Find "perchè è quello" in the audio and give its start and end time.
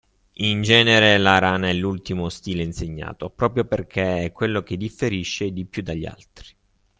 3.65-4.63